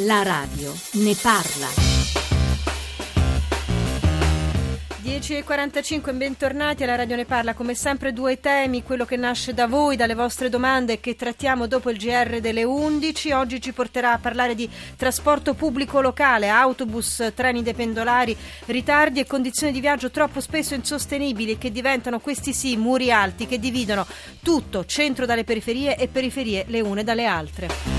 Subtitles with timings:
[0.00, 1.68] La radio ne parla.
[5.02, 7.54] 10.45, bentornati alla Radio Ne Parla.
[7.54, 11.88] Come sempre due temi, quello che nasce da voi, dalle vostre domande che trattiamo dopo
[11.88, 13.32] il GR delle 11.
[13.32, 18.36] Oggi ci porterà a parlare di trasporto pubblico locale, autobus, treni dei pendolari,
[18.66, 23.58] ritardi e condizioni di viaggio troppo spesso insostenibili che diventano, questi sì, muri alti che
[23.58, 24.06] dividono
[24.42, 27.95] tutto, centro dalle periferie e periferie le une dalle altre.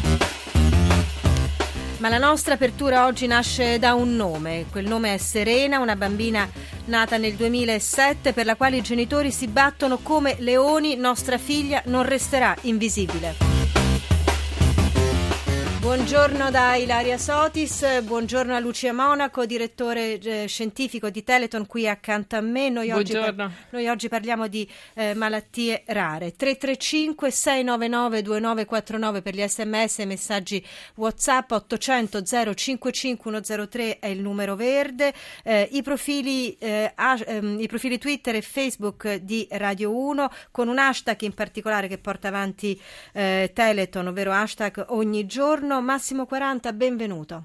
[2.00, 4.66] Ma la nostra apertura oggi nasce da un nome.
[4.70, 6.48] Quel nome è Serena, una bambina
[6.86, 10.96] nata nel 2007 per la quale i genitori si battono come leoni.
[10.96, 13.57] Nostra figlia non resterà invisibile.
[15.88, 22.36] Buongiorno da Ilaria Sotis, buongiorno a Lucia Monaco, direttore eh, scientifico di Teleton qui accanto
[22.36, 22.68] a me.
[22.70, 26.36] Noi, oggi, par- noi oggi, parliamo di eh, malattie rare.
[26.36, 30.66] 335 699 2949 per gli sms e messaggi
[30.96, 35.14] WhatsApp 800 055 103 è il numero verde.
[35.42, 40.68] Eh, i, profili, eh, a- ehm, I profili Twitter e Facebook di Radio 1 con
[40.68, 42.78] un hashtag in particolare che porta avanti
[43.14, 45.76] eh, Teleton, ovvero hashtag ogni giorno.
[45.82, 47.44] Massimo 40, benvenuto.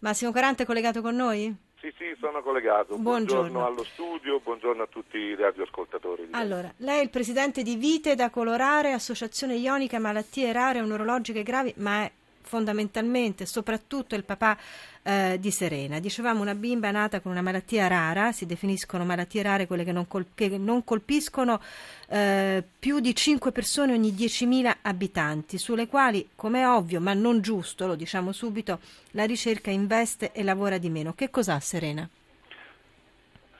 [0.00, 1.54] Massimo 40 è collegato con noi?
[1.80, 2.96] Sì, sì, sono collegato.
[2.96, 3.50] Buongiorno.
[3.50, 6.28] buongiorno allo studio, buongiorno a tutti i radioascoltatori.
[6.32, 11.44] Allora, lei è il presidente di Vite da Colorare, Associazione Ionica Malattie Rare e Neurologiche
[11.44, 14.56] Gravi, ma è fondamentalmente, soprattutto il papà
[15.02, 15.98] eh, di Serena.
[16.00, 20.06] Dicevamo una bimba nata con una malattia rara, si definiscono malattie rare quelle che non,
[20.08, 21.60] col- che non colpiscono
[22.08, 27.40] eh, più di 5 persone ogni 10.000 abitanti, sulle quali, come è ovvio, ma non
[27.40, 28.80] giusto, lo diciamo subito,
[29.12, 31.12] la ricerca investe e lavora di meno.
[31.12, 32.08] Che cos'ha Serena?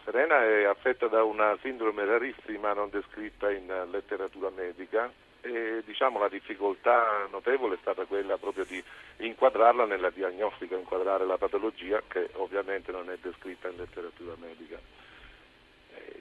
[0.05, 6.29] Serena è affetta da una sindrome rarissima non descritta in letteratura medica e diciamo, la
[6.29, 8.83] difficoltà notevole è stata quella proprio di
[9.19, 14.79] inquadrarla nella diagnostica, inquadrare la patologia che ovviamente non è descritta in letteratura medica.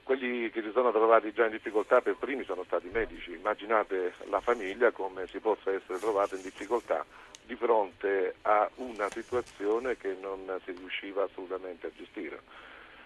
[0.04, 4.14] Quelli che si sono trovati già in difficoltà per primi sono stati i medici, immaginate
[4.30, 7.06] la famiglia come si possa essere trovata in difficoltà
[7.44, 12.40] di fronte a una situazione che non si riusciva assolutamente a gestire.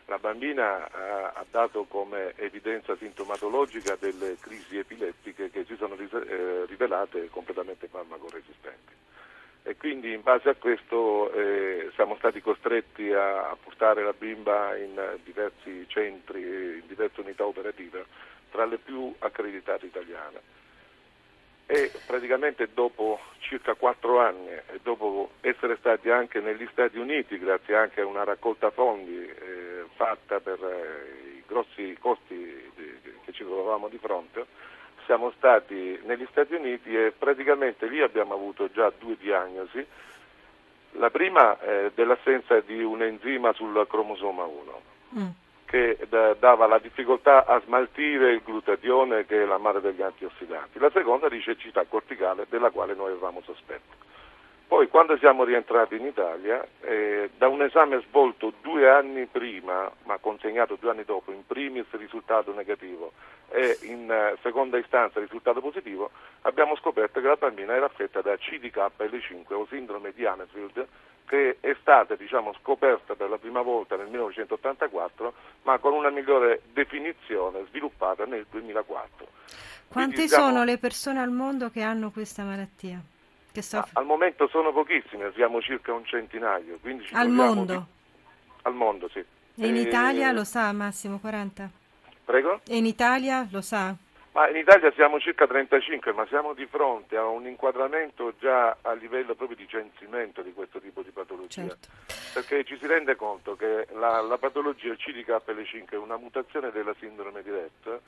[0.06, 6.66] La bambina ha, ha dato come evidenza sintomatologica delle crisi epilettiche che si sono eh,
[6.66, 9.00] rivelate completamente farmacoresistenti.
[9.64, 14.76] E quindi in base a questo eh, siamo stati costretti a, a, portare la bimba
[14.76, 18.06] in diversi centri, in diverse unità operative,
[18.50, 20.60] tra le più accreditate italiane.
[21.68, 27.76] E praticamente dopo circa quattro anni e dopo essere stati anche negli Stati Uniti, grazie
[27.76, 29.21] anche a una raccolta fondi,
[30.02, 32.72] fatta per eh, i grossi costi
[33.24, 34.48] che ci trovavamo di fronte,
[35.06, 39.86] siamo stati negli Stati Uniti e praticamente lì abbiamo avuto già due diagnosi.
[40.94, 44.82] La prima è dell'assenza di un enzima sul cromosoma 1
[45.20, 45.28] mm.
[45.66, 50.80] che dava la difficoltà a smaltire il glutatione che è la madre degli antiossidanti.
[50.80, 54.10] La seconda di cecità corticale della quale noi avevamo sospetto.
[54.72, 60.18] Poi quando siamo rientrati in Italia, eh, da un esame svolto due anni prima, ma
[60.18, 63.12] consegnato due anni dopo, in primis risultato negativo
[63.50, 66.12] e in eh, seconda istanza risultato positivo,
[66.44, 70.88] abbiamo scoperto che la bambina era affetta da CDKL5 o sindrome di Hanefield,
[71.26, 75.34] che è stata diciamo, scoperta per la prima volta nel 1984,
[75.64, 79.28] ma con una migliore definizione sviluppata nel 2004.
[79.90, 83.11] Quante Quindi, sono diciamo, le persone al mondo che hanno questa malattia?
[83.74, 86.80] Ah, al momento sono pochissime, siamo circa un centinaio.
[87.12, 87.74] al mondo?
[87.74, 87.84] Di...
[88.64, 89.20] Al mondo, sì.
[89.20, 89.82] E in e...
[89.82, 91.70] Italia lo sa Massimo 40?
[92.24, 92.62] Prego?
[92.66, 93.94] E in Italia lo sa?
[94.34, 98.94] Ma in Italia siamo circa 35, ma siamo di fronte a un inquadramento già a
[98.94, 101.68] livello proprio di censimento di questo tipo di patologia.
[101.68, 101.90] Certo.
[102.34, 107.44] Perché ci si rende conto che la, la patologia CDKL5 è una mutazione della sindrome
[107.44, 108.00] di Rett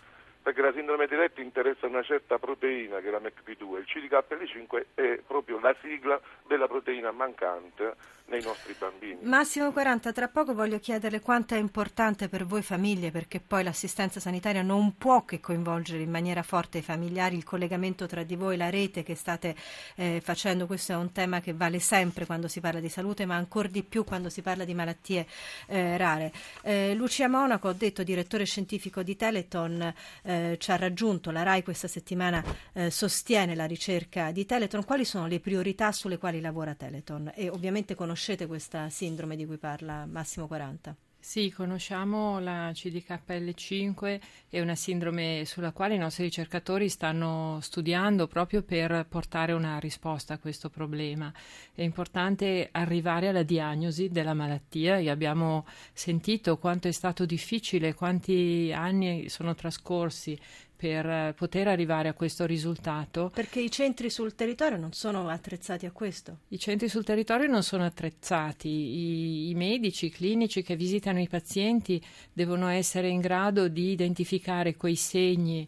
[0.44, 4.86] perché la sindrome di Rett interessa una certa proteina che è la MECP2, il CDKL5
[4.94, 7.96] è proprio la sigla della proteina mancante
[8.26, 9.20] nei nostri bambini.
[9.22, 14.20] Massimo 40, tra poco voglio chiederle quanto è importante per voi famiglie, perché poi l'assistenza
[14.20, 18.58] sanitaria non può che coinvolgere in maniera forte i familiari, il collegamento tra di voi,
[18.58, 19.56] la rete che state
[19.96, 23.36] eh, facendo, questo è un tema che vale sempre quando si parla di salute, ma
[23.36, 25.26] ancora di più quando si parla di malattie
[25.68, 26.32] eh, rare.
[26.64, 29.94] Eh, Lucia Monaco, ho detto direttore scientifico di Teleton,
[30.24, 32.44] eh, ci ha raggiunto, la RAI questa settimana
[32.74, 37.32] eh, sostiene la ricerca di Teleton, quali sono le priorità sulle quali lavora Teleton?
[37.36, 40.96] E ovviamente conoscete questa sindrome di cui parla Massimo 40?
[41.26, 48.62] Sì, conosciamo la CDKL5, è una sindrome sulla quale i nostri ricercatori stanno studiando proprio
[48.62, 51.32] per portare una risposta a questo problema.
[51.74, 58.74] È importante arrivare alla diagnosi della malattia e abbiamo sentito quanto è stato difficile, quanti
[58.76, 60.38] anni sono trascorsi
[60.84, 63.32] per poter arrivare a questo risultato.
[63.34, 66.40] Perché i centri sul territorio non sono attrezzati a questo?
[66.50, 71.30] I centri sul territorio non sono attrezzati, I, i medici, i clinici che visitano i
[71.30, 72.04] pazienti
[72.34, 75.66] devono essere in grado di identificare quei segni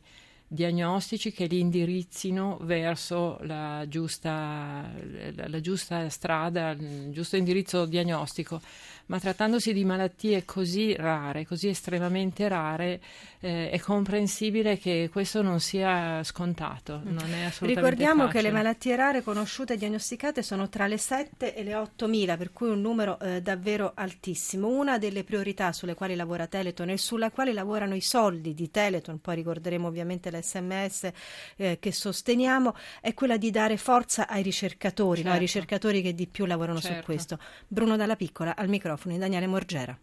[0.48, 4.92] diagnostici che li indirizzino verso la giusta,
[5.34, 8.62] la, la giusta strada, il giusto indirizzo diagnostico
[9.07, 13.00] ma trattandosi di malattie così rare, così estremamente rare,
[13.40, 17.02] eh, è comprensibile che questo non sia scontato.
[17.04, 17.24] Non
[17.60, 18.42] Ricordiamo facile.
[18.42, 22.36] che le malattie rare conosciute e diagnosticate sono tra le 7 e le 8 mila,
[22.36, 24.69] per cui un numero eh, davvero altissimo.
[24.69, 29.19] Una delle priorità sulle quali lavora Teleton e sulla quale lavorano i soldi di Teleton,
[29.19, 31.12] poi ricorderemo ovviamente l'SMS
[31.57, 35.30] eh, che sosteniamo, è quella di dare forza ai ricercatori, certo.
[35.30, 35.36] no?
[35.36, 35.60] ai certo.
[35.60, 36.98] ricercatori che di più lavorano certo.
[36.98, 37.40] su questo.
[37.68, 39.97] Bruno Dalla Piccola al microfono microfoni Daniele Morgera.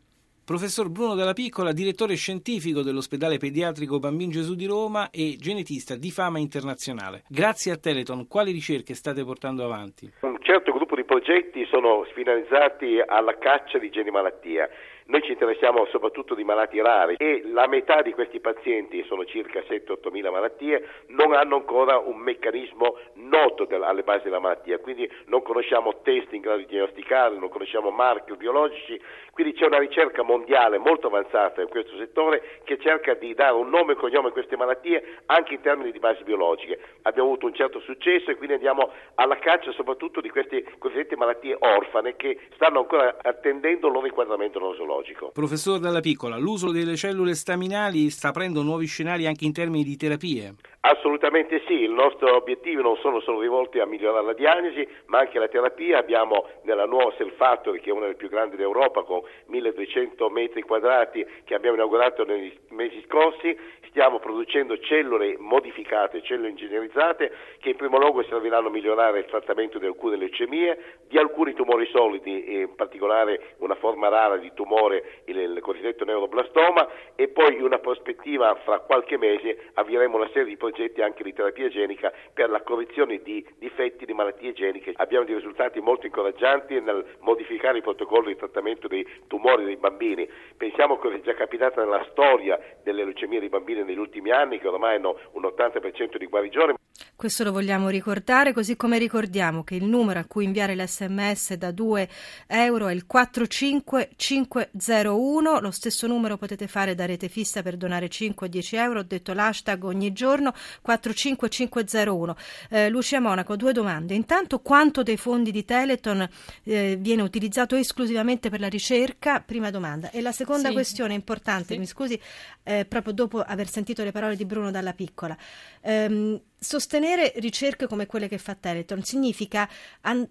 [0.44, 6.10] Professor Bruno Dalla Piccola, direttore scientifico dell'ospedale pediatrico Bambin Gesù di Roma e genetista di
[6.10, 7.22] fama internazionale.
[7.28, 10.12] Grazie a Teleton, quali ricerche state portando avanti?
[10.20, 14.68] Un certo gruppo di progetti sono finalizzati alla caccia di geni malattia
[15.06, 19.60] noi ci interessiamo soprattutto di malati rari e la metà di questi pazienti, sono circa
[19.60, 25.42] 7-8 mila malattie, non hanno ancora un meccanismo noto alle basi della malattia, quindi non
[25.42, 29.00] conosciamo test in grado di diagnosticare, non conosciamo marchi biologici,
[29.32, 33.70] quindi c'è una ricerca mondiale molto avanzata in questo settore che cerca di dare un
[33.70, 36.78] nome e cognome a queste malattie anche in termini di basi biologiche.
[37.02, 41.56] Abbiamo avuto un certo successo e quindi andiamo alla caccia soprattutto di queste cosiddette malattie
[41.58, 45.30] orfane che stanno ancora attendendo il loro inquadramento nosologico oncologico.
[45.32, 49.96] Professor Dalla Piccola, l'uso delle cellule staminali sta aprendo nuovi scenari anche in termini di
[49.96, 50.54] terapie?
[50.84, 55.38] Assolutamente sì, il nostro obiettivo non sono solo rivolti a migliorare la diagnosi, ma anche
[55.38, 55.98] la terapia.
[55.98, 60.62] Abbiamo nella nuova Cell Factory, che è una delle più grandi d'Europa, con 1200 metri
[60.62, 63.56] quadrati, che abbiamo inaugurato negli mesi scorsi,
[63.90, 67.30] stiamo producendo cellule modificate, cellule ingegnerizzate,
[67.60, 71.86] che in primo luogo serviranno a migliorare il trattamento di alcune leucemie, di alcuni tumori
[71.92, 77.62] solidi, in particolare una forma rara di tumore, il, il cosiddetto neuroblastoma, e poi in
[77.62, 82.10] una prospettiva fra qualche mese avvieremo una serie di progetti progetti anche di terapia genica
[82.32, 84.92] per la correzione di difetti di malattie geniche.
[84.96, 90.26] Abbiamo dei risultati molto incoraggianti nel modificare i protocolli di trattamento dei tumori dei bambini.
[90.56, 94.68] Pensiamo che è già capitato nella storia delle leucemie dei bambini negli ultimi anni, che
[94.68, 96.74] ormai hanno un 80% di guarigione.
[97.22, 101.70] Questo lo vogliamo ricordare, così come ricordiamo che il numero a cui inviare l'SMS da
[101.70, 102.08] 2
[102.48, 108.48] euro è il 45501, lo stesso numero potete fare da rete fissa per donare 5
[108.48, 112.36] o 10 euro, ho detto l'hashtag ogni giorno 45501.
[112.70, 114.14] Eh, Lucia Monaco, due domande.
[114.14, 116.28] Intanto quanto dei fondi di Teleton
[116.64, 119.38] eh, viene utilizzato esclusivamente per la ricerca?
[119.38, 120.10] Prima domanda.
[120.10, 120.74] E la seconda sì.
[120.74, 121.78] questione importante, sì.
[121.78, 122.20] mi scusi,
[122.64, 125.36] eh, proprio dopo aver sentito le parole di Bruno Dalla Piccola.
[125.82, 129.68] Ehm, sostenere ricerche come quelle che fa Teleton significa
[130.02, 130.28] an-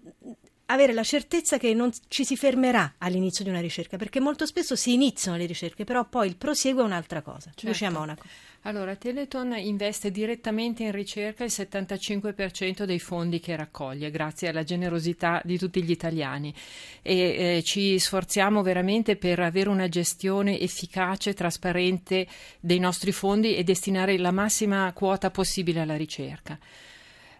[0.72, 4.76] avere la certezza che non ci si fermerà all'inizio di una ricerca, perché molto spesso
[4.76, 7.50] si iniziano le ricerche, però poi il proseguo è un'altra cosa.
[7.50, 7.66] Certo.
[7.68, 8.24] Lucia Monaco.
[8.64, 15.42] Allora, Teleton investe direttamente in ricerca il 75% dei fondi che raccoglie, grazie alla generosità
[15.44, 16.54] di tutti gli italiani
[17.02, 22.28] e eh, ci sforziamo veramente per avere una gestione efficace, trasparente
[22.60, 26.56] dei nostri fondi e destinare la massima quota possibile alla ricerca.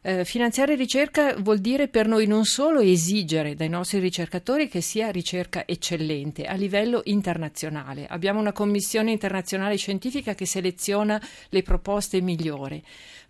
[0.05, 5.13] Eh, finanziare ricerca vuol dire per noi non solo esigere dai nostri ricercatori che sia
[5.13, 8.07] ricerca eccellente a livello internazionale.
[8.09, 12.83] Abbiamo una commissione internazionale scientifica che seleziona le proposte migliori,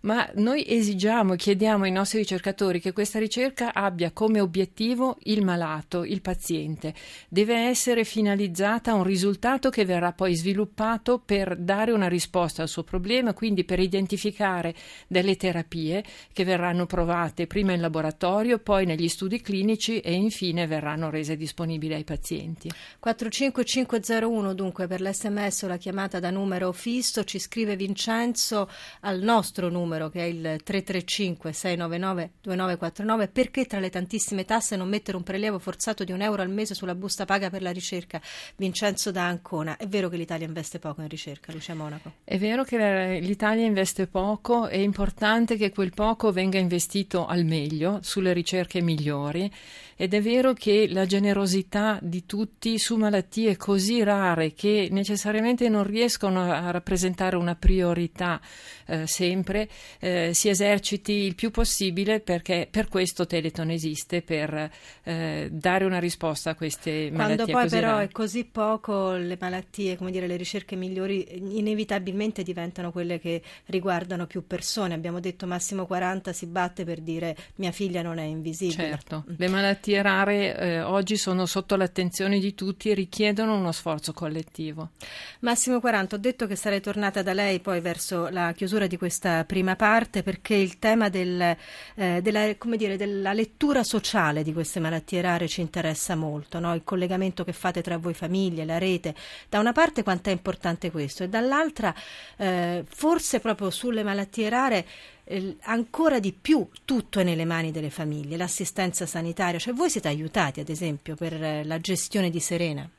[0.03, 5.43] ma noi esigiamo e chiediamo ai nostri ricercatori che questa ricerca abbia come obiettivo il
[5.43, 6.93] malato, il paziente.
[7.29, 12.67] Deve essere finalizzata a un risultato che verrà poi sviluppato per dare una risposta al
[12.67, 14.75] suo problema, quindi per identificare
[15.07, 21.09] delle terapie che verranno provate prima in laboratorio, poi negli studi clinici e infine verranno
[21.09, 22.69] rese disponibili ai pazienti.
[22.99, 28.69] 45501 dunque per l'SMS o la chiamata da numero fisso ci scrive Vincenzo
[29.01, 34.75] al nostro numero numero che è il 335 699 2949 perché tra le tantissime tasse
[34.75, 37.71] non mettere un prelievo forzato di un euro al mese sulla busta paga per la
[37.71, 38.21] ricerca?
[38.55, 39.77] Vincenzo da Ancona.
[39.77, 42.13] È vero che l'Italia investe poco in ricerca, Lucia Monaco?
[42.23, 47.99] È vero che l'Italia investe poco, è importante che quel poco venga investito al meglio
[48.01, 49.51] sulle ricerche migliori
[49.95, 55.83] ed è vero che la generosità di tutti su malattie così rare che necessariamente non
[55.83, 58.41] riescono a rappresentare una priorità
[58.87, 64.69] eh, sempre eh, si eserciti il più possibile perché per questo Teleton esiste per
[65.03, 68.05] eh, dare una risposta a queste malattie Quando poi però rare.
[68.05, 74.27] è così poco le malattie, come dire, le ricerche migliori inevitabilmente diventano quelle che riguardano
[74.27, 74.93] più persone.
[74.93, 78.89] Abbiamo detto massimo 40 si batte per dire mia figlia non è invisibile.
[78.89, 84.13] Certo, le malattie rare eh, oggi sono sotto l'attenzione di tutti e richiedono uno sforzo
[84.13, 84.91] collettivo.
[85.39, 89.43] Massimo 40, ho detto che sarei tornata da lei poi verso la chiusura di questa
[89.45, 91.55] prima parte perché il tema del,
[91.95, 96.73] eh, della, dire, della, lettura sociale di queste malattie rare ci interessa molto, no?
[96.73, 99.15] il collegamento che fate tra voi famiglie, la rete.
[99.49, 101.93] Da una parte quanto è importante questo e dall'altra
[102.37, 104.85] eh, forse proprio sulle malattie rare
[105.25, 110.07] eh, ancora di più tutto è nelle mani delle famiglie, l'assistenza sanitaria, cioè voi siete
[110.07, 112.89] aiutati ad esempio per eh, la gestione di Serena?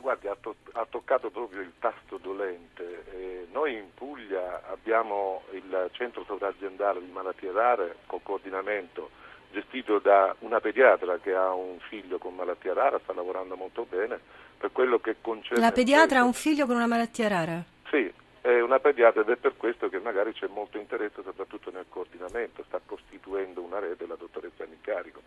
[0.00, 3.04] Guardi, ha, to- ha toccato proprio il tasto dolente.
[3.12, 9.10] Eh, noi in Puglia abbiamo il centro sovraziendale di malattie rare con coordinamento
[9.52, 14.18] gestito da una pediatra che ha un figlio con malattia rara, sta lavorando molto bene
[14.56, 15.62] per quello che concerne...
[15.62, 17.62] La pediatra ha un figlio con una malattia rara?
[17.90, 21.86] Sì, è una pediatra ed è per questo che magari c'è molto interesse soprattutto nel
[21.88, 25.20] coordinamento, sta costituendo una rete la dottoressa in incarico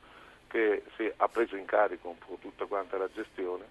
[0.47, 3.65] che si ha preso in carico un po' tutta quanta la gestione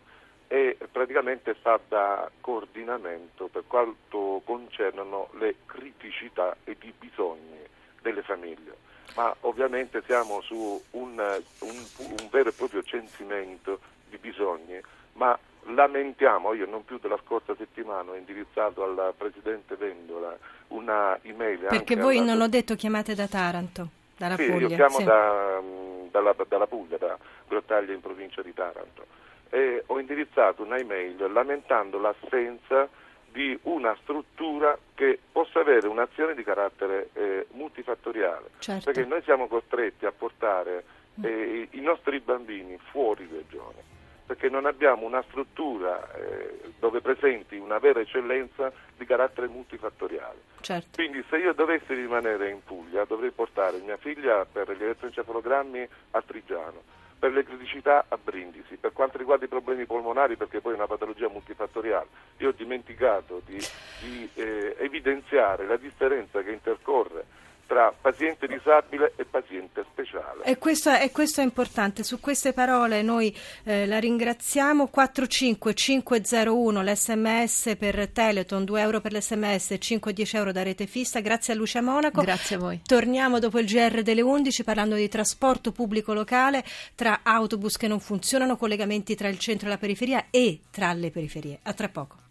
[0.52, 7.58] e praticamente fa da coordinamento per quanto concernono le criticità e i bisogni
[8.02, 8.76] delle famiglie.
[9.16, 11.12] Ma ovviamente siamo su un,
[11.60, 13.80] un, un vero e proprio censimento
[14.10, 14.78] di bisogni,
[15.14, 20.36] ma lamentiamo, io non più della scorsa settimana ho indirizzato al Presidente Vendola
[20.68, 21.64] una email.
[21.70, 22.32] Perché voi alla...
[22.32, 24.68] non ho detto chiamate da Taranto, dalla sì, Puglia.
[24.68, 25.04] io chiamo sì.
[25.04, 25.62] da,
[26.10, 27.16] dalla, dalla Puglia, da
[27.48, 29.20] Grottaglia in provincia di Taranto
[29.54, 32.88] e ho indirizzato una email lamentando l'assenza
[33.30, 38.84] di una struttura che possa avere un'azione di carattere eh, multifattoriale, certo.
[38.90, 40.84] perché noi siamo costretti a portare
[41.20, 43.82] eh, i nostri bambini fuori regione,
[44.24, 50.40] perché non abbiamo una struttura eh, dove presenti una vera eccellenza di carattere multifattoriale.
[50.62, 50.88] Certo.
[50.94, 56.22] Quindi se io dovessi rimanere in Puglia dovrei portare mia figlia per gli elettroencefalogrammi a
[56.22, 58.74] Trigiano, per le criticità a Brindisi.
[58.78, 63.40] Per quanto riguarda i problemi polmonari, perché poi è una patologia multifattoriale, io ho dimenticato
[63.44, 63.64] di,
[64.00, 67.24] di eh, evidenziare la differenza che intercorre
[67.66, 70.44] tra paziente disabile e paziente speciale.
[70.44, 74.88] E questo, e questo è importante, su queste parole noi eh, la ringraziamo.
[74.88, 81.20] 45501 l'SMS per Teleton, 2 euro per l'SMS e 5-10 euro da rete fissa.
[81.20, 82.22] Grazie a Lucia Monaco.
[82.22, 82.80] Grazie a voi.
[82.84, 86.64] Torniamo dopo il GR delle 11 parlando di trasporto pubblico locale,
[86.94, 91.10] tra autobus che non funzionano, collegamenti tra il centro e la periferia e tra le
[91.10, 91.58] periferie.
[91.62, 92.21] A tra poco.